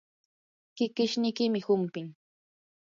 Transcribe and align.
kikishniimi 0.75 1.61
humpin. 1.67 2.07